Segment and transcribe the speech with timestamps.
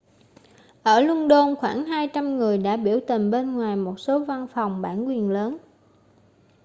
[0.83, 4.81] ở luân đôn khoảng 200 người đã biểu tình bên ngoài một số văn phòng
[4.81, 5.57] bản quyền lớn